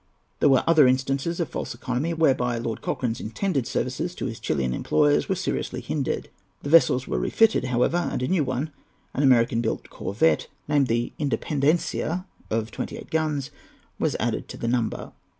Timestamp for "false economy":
1.49-2.15